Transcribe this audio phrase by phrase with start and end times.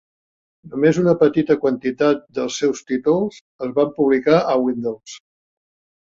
[0.69, 5.19] Només una petita quantitat dels seus títols es van publicar a Windows.